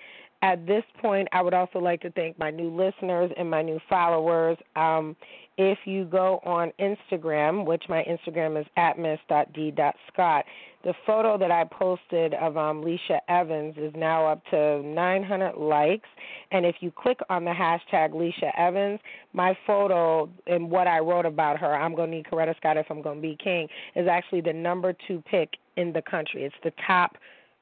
At 0.43 0.67
this 0.67 0.85
point, 1.01 1.29
I 1.33 1.43
would 1.43 1.55
also 1.55 1.81
like 1.81 2.01
to 2.03 2.11
thank 2.13 2.39
my 2.39 2.51
new 2.51 2.71
listeners 2.71 3.31
and 3.37 3.51
my 3.51 3.61
new 3.63 3.81
followers. 3.89 4.57
Um, 4.77 5.17
if 5.57 5.79
you 5.85 6.05
go 6.05 6.41
on 6.45 6.73
Instagram, 6.79 7.67
which 7.67 7.85
my 7.89 8.05
Instagram 8.05 8.61
is 8.61 8.67
at 8.77 8.99
miss.d.scott, 8.99 10.45
the 10.89 10.95
photo 11.07 11.37
that 11.37 11.51
I 11.51 11.65
posted 11.65 12.33
of 12.33 12.57
um, 12.57 12.83
Leisha 12.83 13.19
Evans 13.29 13.75
is 13.77 13.93
now 13.95 14.27
up 14.27 14.43
to 14.47 14.83
900 14.83 15.59
likes. 15.59 16.09
And 16.51 16.65
if 16.65 16.77
you 16.81 16.91
click 16.91 17.19
on 17.29 17.45
the 17.45 17.51
hashtag 17.51 18.13
Leisha 18.13 18.51
Evans, 18.57 18.99
my 19.35 19.55
photo 19.67 20.31
and 20.47 20.71
what 20.71 20.87
I 20.87 21.01
wrote 21.01 21.27
about 21.27 21.59
her, 21.59 21.77
I'm 21.77 21.95
going 21.95 22.11
to 22.11 22.17
need 22.17 22.25
Coretta 22.25 22.57
Scott 22.57 22.79
if 22.79 22.87
I'm 22.89 23.03
going 23.03 23.17
to 23.17 23.21
be 23.21 23.37
king, 23.37 23.69
is 23.97 24.09
actually 24.09 24.41
the 24.41 24.55
number 24.55 24.95
two 25.07 25.23
pick 25.31 25.51
in 25.77 25.93
the 25.93 26.01
country. 26.01 26.45
It's 26.45 26.57
the 26.65 26.73
top 26.87 27.19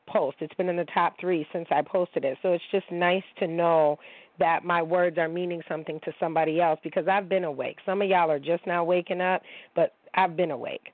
post. 0.06 0.36
It's 0.38 0.54
been 0.54 0.68
in 0.68 0.76
the 0.76 0.86
top 0.94 1.16
three 1.20 1.44
since 1.52 1.66
I 1.72 1.82
posted 1.82 2.24
it. 2.24 2.38
So 2.42 2.52
it's 2.52 2.62
just 2.70 2.86
nice 2.92 3.24
to 3.40 3.48
know 3.48 3.98
that 4.38 4.64
my 4.64 4.82
words 4.82 5.18
are 5.18 5.28
meaning 5.28 5.62
something 5.68 5.98
to 6.04 6.12
somebody 6.20 6.60
else 6.60 6.78
because 6.84 7.08
I've 7.08 7.28
been 7.28 7.42
awake. 7.42 7.78
Some 7.84 8.02
of 8.02 8.08
y'all 8.08 8.30
are 8.30 8.38
just 8.38 8.64
now 8.68 8.84
waking 8.84 9.20
up, 9.20 9.42
but 9.74 9.94
I've 10.14 10.36
been 10.36 10.52
awake. 10.52 10.92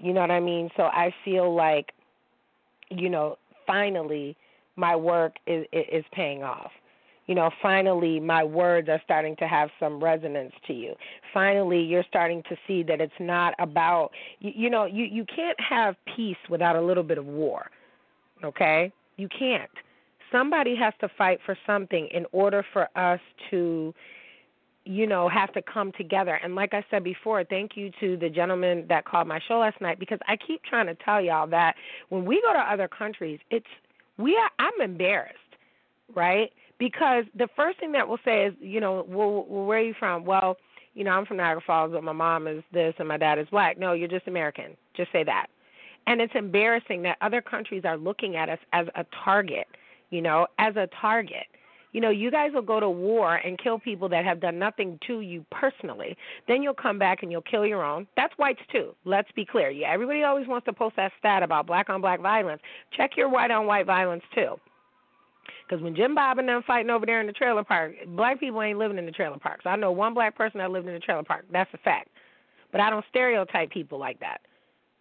You 0.00 0.12
know 0.12 0.20
what 0.20 0.30
I 0.30 0.40
mean? 0.40 0.70
So 0.76 0.84
I 0.84 1.14
feel 1.24 1.54
like, 1.54 1.92
you 2.90 3.08
know, 3.08 3.36
finally 3.66 4.36
my 4.76 4.96
work 4.96 5.36
is 5.46 5.66
is 5.72 6.04
paying 6.12 6.42
off. 6.42 6.70
You 7.26 7.34
know, 7.36 7.50
finally 7.62 8.18
my 8.18 8.42
words 8.42 8.88
are 8.88 9.00
starting 9.04 9.36
to 9.36 9.46
have 9.46 9.68
some 9.78 10.02
resonance 10.02 10.52
to 10.66 10.72
you. 10.72 10.94
Finally, 11.32 11.80
you're 11.80 12.04
starting 12.08 12.42
to 12.48 12.56
see 12.66 12.82
that 12.84 13.00
it's 13.00 13.12
not 13.20 13.54
about 13.60 14.10
you, 14.40 14.52
you 14.54 14.70
know, 14.70 14.84
you 14.84 15.04
you 15.04 15.24
can't 15.24 15.58
have 15.60 15.94
peace 16.16 16.42
without 16.48 16.76
a 16.76 16.80
little 16.80 17.04
bit 17.04 17.18
of 17.18 17.26
war. 17.26 17.70
Okay? 18.42 18.92
You 19.16 19.28
can't. 19.28 19.70
Somebody 20.32 20.74
has 20.76 20.94
to 21.00 21.08
fight 21.18 21.40
for 21.44 21.56
something 21.66 22.08
in 22.12 22.24
order 22.32 22.64
for 22.72 22.88
us 22.96 23.20
to 23.50 23.94
you 24.90 25.06
know, 25.06 25.28
have 25.28 25.52
to 25.52 25.62
come 25.62 25.92
together. 25.92 26.40
And 26.42 26.56
like 26.56 26.74
I 26.74 26.84
said 26.90 27.04
before, 27.04 27.44
thank 27.44 27.76
you 27.76 27.92
to 28.00 28.16
the 28.16 28.28
gentleman 28.28 28.86
that 28.88 29.04
called 29.04 29.28
my 29.28 29.38
show 29.46 29.60
last 29.60 29.80
night 29.80 30.00
because 30.00 30.18
I 30.26 30.36
keep 30.36 30.64
trying 30.64 30.86
to 30.86 30.96
tell 30.96 31.20
y'all 31.20 31.46
that 31.46 31.76
when 32.08 32.24
we 32.24 32.42
go 32.42 32.52
to 32.52 32.58
other 32.58 32.88
countries, 32.88 33.38
it's 33.52 33.66
we 34.18 34.36
are 34.36 34.50
I'm 34.58 34.80
embarrassed, 34.82 35.36
right? 36.16 36.50
Because 36.78 37.24
the 37.36 37.46
first 37.54 37.78
thing 37.78 37.92
that 37.92 38.08
we'll 38.08 38.18
say 38.24 38.46
is, 38.46 38.54
you 38.58 38.80
know, 38.80 39.06
well, 39.08 39.44
where 39.44 39.78
are 39.78 39.82
you 39.82 39.94
from? 39.96 40.24
Well, 40.24 40.56
you 40.94 41.04
know, 41.04 41.12
I'm 41.12 41.24
from 41.24 41.36
Niagara 41.36 41.62
Falls, 41.64 41.92
but 41.92 42.02
my 42.02 42.12
mom 42.12 42.48
is 42.48 42.64
this 42.72 42.94
and 42.98 43.06
my 43.06 43.16
dad 43.16 43.38
is 43.38 43.46
black. 43.52 43.78
No, 43.78 43.92
you're 43.92 44.08
just 44.08 44.26
American. 44.26 44.76
Just 44.96 45.12
say 45.12 45.22
that. 45.22 45.46
And 46.08 46.20
it's 46.20 46.34
embarrassing 46.34 47.02
that 47.02 47.16
other 47.20 47.40
countries 47.40 47.82
are 47.84 47.96
looking 47.96 48.34
at 48.34 48.48
us 48.48 48.58
as 48.72 48.88
a 48.96 49.06
target, 49.24 49.68
you 50.10 50.20
know, 50.20 50.48
as 50.58 50.74
a 50.74 50.88
target 51.00 51.46
you 51.92 52.00
know, 52.00 52.10
you 52.10 52.30
guys 52.30 52.50
will 52.54 52.62
go 52.62 52.78
to 52.78 52.88
war 52.88 53.36
and 53.36 53.58
kill 53.58 53.78
people 53.78 54.08
that 54.10 54.24
have 54.24 54.40
done 54.40 54.58
nothing 54.58 54.98
to 55.06 55.20
you 55.20 55.44
personally. 55.50 56.16
Then 56.46 56.62
you'll 56.62 56.74
come 56.74 56.98
back 56.98 57.22
and 57.22 57.32
you'll 57.32 57.42
kill 57.42 57.66
your 57.66 57.84
own. 57.84 58.06
That's 58.16 58.32
whites 58.36 58.60
too. 58.70 58.94
Let's 59.04 59.30
be 59.32 59.44
clear. 59.44 59.70
Yeah, 59.70 59.92
everybody 59.92 60.22
always 60.22 60.46
wants 60.46 60.66
to 60.66 60.72
post 60.72 60.96
that 60.96 61.12
stat 61.18 61.42
about 61.42 61.66
black 61.66 61.90
on 61.90 62.00
black 62.00 62.20
violence. 62.20 62.62
Check 62.96 63.16
your 63.16 63.28
white 63.28 63.50
on 63.50 63.66
white 63.66 63.86
violence 63.86 64.22
too. 64.34 64.56
Because 65.68 65.82
when 65.82 65.94
Jim 65.94 66.14
Bob 66.14 66.38
and 66.38 66.48
them 66.48 66.62
fighting 66.66 66.90
over 66.90 67.06
there 67.06 67.20
in 67.20 67.26
the 67.26 67.32
trailer 67.32 67.64
park, 67.64 67.92
black 68.08 68.40
people 68.40 68.62
ain't 68.62 68.78
living 68.78 68.98
in 68.98 69.06
the 69.06 69.12
trailer 69.12 69.38
parks. 69.38 69.66
I 69.66 69.76
know 69.76 69.92
one 69.92 70.14
black 70.14 70.36
person 70.36 70.58
that 70.58 70.70
lived 70.70 70.88
in 70.88 70.94
the 70.94 71.00
trailer 71.00 71.22
park. 71.22 71.44
That's 71.52 71.70
a 71.74 71.78
fact. 71.78 72.08
But 72.72 72.80
I 72.80 72.90
don't 72.90 73.04
stereotype 73.08 73.70
people 73.70 73.98
like 73.98 74.20
that, 74.20 74.40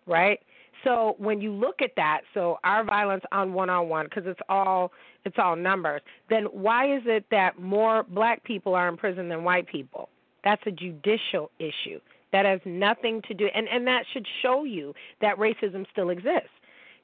right? 0.08 0.40
So 0.84 1.16
when 1.18 1.42
you 1.42 1.52
look 1.52 1.82
at 1.82 1.92
that, 1.96 2.22
so 2.34 2.60
our 2.64 2.84
violence 2.84 3.24
on 3.32 3.54
one-on-one, 3.54 4.06
because 4.06 4.24
it's 4.26 4.40
all 4.50 4.92
it's 5.26 5.36
all 5.38 5.56
numbers. 5.56 6.02
Then 6.30 6.46
why 6.46 6.96
is 6.96 7.04
it 7.06 7.26
that 7.32 7.60
more 7.60 8.04
black 8.04 8.44
people 8.44 8.76
are 8.76 8.88
in 8.88 8.96
prison 8.96 9.28
than 9.30 9.44
white 9.44 9.68
people? 9.68 10.10
That's 10.44 10.62
a 10.66 10.72
judicial 10.72 11.52
issue. 11.60 12.00
That 12.32 12.46
has 12.46 12.62
nothing 12.64 13.22
to 13.28 13.34
do, 13.34 13.48
and 13.54 13.68
and 13.68 13.86
that 13.88 14.04
should 14.14 14.26
show 14.42 14.64
you 14.64 14.94
that 15.22 15.38
racism 15.38 15.86
still 15.92 16.12
exists. 16.12 16.50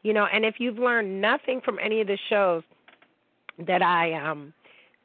You 0.03 0.13
know, 0.13 0.27
and 0.32 0.46
if 0.46 0.55
you've 0.60 0.77
learned 0.77 1.20
nothing 1.20 1.62
from 1.65 1.79
any 1.84 2.00
of 2.00 2.08
the 2.08 2.17
shows 2.29 2.63
that 3.65 3.82
I 3.82 4.13
um 4.13 4.53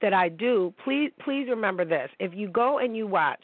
that 0.03 0.13
I 0.13 0.29
do, 0.29 0.75
please 0.85 1.11
please 1.25 1.47
remember 1.49 1.85
this. 1.85 2.11
If 2.21 2.35
you 2.35 2.49
go 2.49 2.79
and 2.79 2.97
you 2.97 3.07
watch 3.07 3.43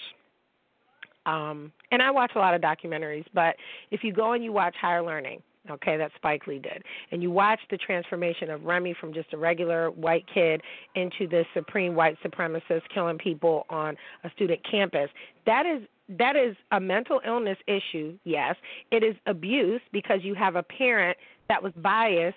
um, 1.27 1.73
and 1.91 2.01
I 2.01 2.11
watch 2.11 2.33
a 2.37 2.39
lot 2.39 2.55
of 2.55 2.61
documentaries, 2.61 3.27
but 3.35 3.57
if 3.91 4.03
you 4.03 4.13
go 4.13 4.33
and 4.33 4.43
you 4.43 4.53
watch 4.53 4.75
Higher 4.81 5.03
Learning, 5.03 5.43
okay, 5.71 5.97
that 5.97 6.13
Spike 6.15 6.47
Lee 6.47 6.61
did, 6.61 6.85
and 7.11 7.23
you 7.23 7.31
watch 7.31 7.59
the 7.71 7.77
transformation 7.77 8.51
of 8.51 8.65
Remy 8.65 8.95
from 9.01 9.13
just 9.13 9.33
a 9.33 9.37
regular 9.37 9.91
white 9.91 10.25
kid 10.33 10.63
into 10.95 11.27
this 11.27 11.47
supreme 11.53 11.95
white 11.95 12.17
supremacist 12.25 12.83
killing 12.95 13.19
people 13.19 13.67
on 13.69 13.97
a 14.25 14.31
student 14.31 14.61
campus, 14.69 15.11
that 15.45 15.67
is 15.67 15.83
that 16.09 16.37
is 16.37 16.55
a 16.71 16.79
mental 16.79 17.21
illness 17.27 17.59
issue, 17.67 18.17
yes. 18.23 18.55
It 18.93 19.03
is 19.03 19.17
abuse 19.27 19.81
because 19.93 20.21
you 20.23 20.35
have 20.35 20.55
a 20.55 20.63
parent 20.63 21.19
that 21.49 21.61
was 21.61 21.73
biased 21.77 22.37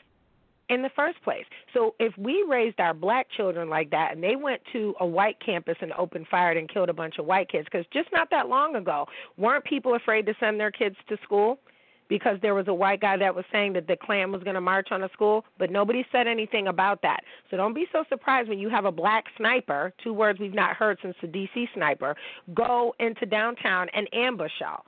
in 0.69 0.83
the 0.83 0.89
first 0.95 1.21
place. 1.23 1.45
So 1.73 1.95
if 1.99 2.15
we 2.17 2.45
raised 2.47 2.79
our 2.79 2.93
black 2.93 3.27
children 3.35 3.69
like 3.69 3.89
that 3.89 4.13
and 4.13 4.23
they 4.23 4.35
went 4.35 4.61
to 4.73 4.95
a 4.99 5.05
white 5.05 5.37
campus 5.43 5.75
and 5.81 5.91
opened 5.93 6.27
fire 6.27 6.51
and 6.51 6.69
killed 6.69 6.89
a 6.89 6.93
bunch 6.93 7.17
of 7.17 7.25
white 7.25 7.49
kids, 7.49 7.67
because 7.71 7.85
just 7.91 8.09
not 8.13 8.29
that 8.29 8.47
long 8.47 8.75
ago, 8.75 9.05
weren't 9.37 9.65
people 9.65 9.95
afraid 9.95 10.25
to 10.27 10.33
send 10.39 10.59
their 10.59 10.71
kids 10.71 10.95
to 11.09 11.17
school? 11.23 11.59
Because 12.07 12.37
there 12.41 12.55
was 12.55 12.67
a 12.67 12.73
white 12.73 13.01
guy 13.01 13.17
that 13.17 13.35
was 13.35 13.45
saying 13.51 13.73
that 13.73 13.85
the 13.85 13.95
Klan 13.95 14.31
was 14.31 14.41
going 14.41 14.55
to 14.55 14.61
march 14.61 14.87
on 14.89 15.03
a 15.03 15.09
school, 15.09 15.45
but 15.59 15.69
nobody 15.69 16.03
said 16.11 16.27
anything 16.27 16.67
about 16.67 17.03
that. 17.03 17.19
So 17.51 17.57
don't 17.57 17.75
be 17.75 17.85
so 17.91 18.03
surprised 18.09 18.49
when 18.49 18.57
you 18.57 18.69
have 18.69 18.85
a 18.85 18.91
black 18.91 19.25
sniper, 19.37 19.93
two 20.03 20.13
words 20.13 20.39
we've 20.39 20.53
not 20.53 20.75
heard 20.75 20.97
since 21.03 21.15
the 21.21 21.27
DC 21.27 21.67
sniper, 21.75 22.15
go 22.55 22.95
into 22.99 23.27
downtown 23.27 23.89
and 23.93 24.07
ambush 24.11 24.51
y'all. 24.59 24.85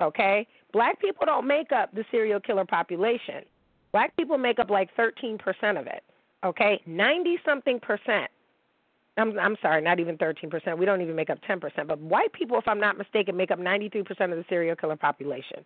Okay? 0.00 0.46
Black 0.72 1.00
people 1.00 1.26
don't 1.26 1.48
make 1.48 1.72
up 1.72 1.92
the 1.94 2.04
serial 2.12 2.38
killer 2.38 2.64
population 2.64 3.44
Black 3.96 4.14
people 4.14 4.36
make 4.36 4.58
up 4.58 4.68
like 4.68 4.94
13% 4.94 5.38
of 5.80 5.86
it. 5.86 6.02
Okay? 6.44 6.82
90 6.84 7.38
something 7.46 7.80
percent. 7.80 8.30
I'm 9.16 9.38
I'm 9.38 9.56
sorry, 9.62 9.80
not 9.80 10.00
even 10.00 10.18
13%. 10.18 10.76
We 10.76 10.84
don't 10.84 11.00
even 11.00 11.16
make 11.16 11.30
up 11.30 11.38
10%, 11.48 11.86
but 11.86 11.98
white 11.98 12.30
people 12.34 12.58
if 12.58 12.68
I'm 12.68 12.78
not 12.78 12.98
mistaken 12.98 13.38
make 13.38 13.50
up 13.50 13.58
93% 13.58 14.00
of 14.24 14.36
the 14.36 14.44
serial 14.50 14.76
killer 14.76 14.96
population. 14.96 15.64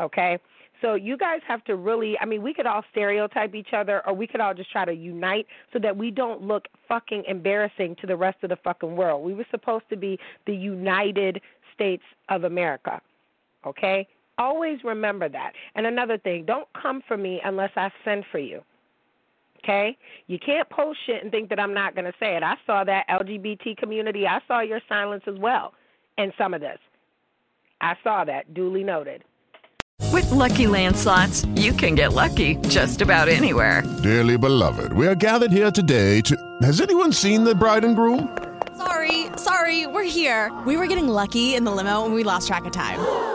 Okay? 0.00 0.38
So 0.80 0.94
you 0.94 1.16
guys 1.16 1.40
have 1.48 1.64
to 1.64 1.74
really 1.74 2.16
I 2.20 2.24
mean, 2.24 2.40
we 2.40 2.54
could 2.54 2.66
all 2.66 2.84
stereotype 2.92 3.52
each 3.56 3.72
other 3.72 4.00
or 4.06 4.14
we 4.14 4.28
could 4.28 4.40
all 4.40 4.54
just 4.54 4.70
try 4.70 4.84
to 4.84 4.94
unite 4.94 5.46
so 5.72 5.80
that 5.80 5.96
we 5.96 6.12
don't 6.12 6.42
look 6.42 6.66
fucking 6.86 7.24
embarrassing 7.26 7.96
to 8.00 8.06
the 8.06 8.14
rest 8.14 8.38
of 8.44 8.50
the 8.50 8.58
fucking 8.62 8.94
world. 8.94 9.24
We 9.24 9.34
were 9.34 9.46
supposed 9.50 9.88
to 9.90 9.96
be 9.96 10.20
the 10.46 10.54
United 10.54 11.40
States 11.74 12.04
of 12.28 12.44
America. 12.44 13.00
Okay? 13.66 14.06
Always 14.38 14.84
remember 14.84 15.28
that. 15.28 15.52
And 15.74 15.86
another 15.86 16.18
thing, 16.18 16.44
don't 16.44 16.68
come 16.80 17.02
for 17.06 17.16
me 17.16 17.40
unless 17.44 17.70
I 17.76 17.90
send 18.04 18.24
for 18.30 18.38
you. 18.38 18.62
Okay? 19.64 19.96
You 20.26 20.38
can't 20.38 20.68
post 20.68 20.98
shit 21.06 21.22
and 21.22 21.32
think 21.32 21.48
that 21.48 21.58
I'm 21.58 21.74
not 21.74 21.94
going 21.94 22.04
to 22.04 22.12
say 22.20 22.36
it. 22.36 22.42
I 22.42 22.56
saw 22.66 22.84
that 22.84 23.08
LGBT 23.08 23.76
community. 23.76 24.26
I 24.26 24.40
saw 24.46 24.60
your 24.60 24.80
silence 24.88 25.24
as 25.26 25.38
well 25.38 25.72
in 26.18 26.32
some 26.38 26.54
of 26.54 26.60
this. 26.60 26.78
I 27.80 27.96
saw 28.04 28.24
that. 28.24 28.54
Duly 28.54 28.84
noted. 28.84 29.24
With 30.12 30.30
Lucky 30.30 30.66
Land 30.66 30.96
slots, 30.96 31.46
you 31.56 31.72
can 31.72 31.94
get 31.94 32.12
lucky 32.12 32.56
just 32.68 33.00
about 33.00 33.28
anywhere. 33.28 33.82
Dearly 34.02 34.36
beloved, 34.36 34.92
we 34.92 35.06
are 35.06 35.14
gathered 35.14 35.50
here 35.50 35.70
today 35.70 36.20
to. 36.22 36.36
Has 36.62 36.80
anyone 36.80 37.12
seen 37.12 37.44
the 37.44 37.54
bride 37.54 37.84
and 37.84 37.96
groom? 37.96 38.36
Sorry, 38.76 39.26
sorry, 39.36 39.86
we're 39.86 40.04
here. 40.04 40.52
We 40.66 40.76
were 40.76 40.86
getting 40.86 41.08
lucky 41.08 41.54
in 41.54 41.64
the 41.64 41.72
limo 41.72 42.04
and 42.04 42.14
we 42.14 42.24
lost 42.24 42.46
track 42.46 42.66
of 42.66 42.72
time. 42.72 43.34